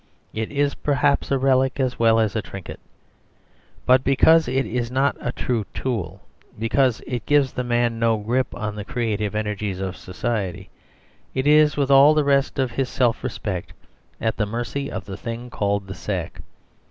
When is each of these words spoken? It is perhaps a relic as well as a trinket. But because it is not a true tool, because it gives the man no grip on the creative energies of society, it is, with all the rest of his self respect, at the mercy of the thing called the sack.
It 0.33 0.51
is 0.51 0.73
perhaps 0.73 1.29
a 1.29 1.37
relic 1.37 1.79
as 1.79 1.99
well 1.99 2.19
as 2.19 2.35
a 2.35 2.41
trinket. 2.41 2.79
But 3.85 4.03
because 4.03 4.47
it 4.47 4.65
is 4.65 4.89
not 4.89 5.15
a 5.19 5.31
true 5.31 5.63
tool, 5.75 6.21
because 6.57 7.03
it 7.05 7.27
gives 7.27 7.53
the 7.53 7.63
man 7.63 7.99
no 7.99 8.17
grip 8.17 8.47
on 8.55 8.73
the 8.75 8.83
creative 8.83 9.35
energies 9.35 9.79
of 9.79 9.95
society, 9.95 10.71
it 11.35 11.45
is, 11.45 11.77
with 11.77 11.91
all 11.91 12.15
the 12.15 12.23
rest 12.23 12.57
of 12.57 12.71
his 12.71 12.89
self 12.89 13.23
respect, 13.23 13.73
at 14.19 14.37
the 14.37 14.47
mercy 14.47 14.91
of 14.91 15.05
the 15.05 15.17
thing 15.17 15.51
called 15.51 15.85
the 15.85 15.93
sack. 15.93 16.41